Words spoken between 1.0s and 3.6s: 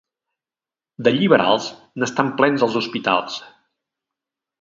De lliberals, n'estan plens els hospitals.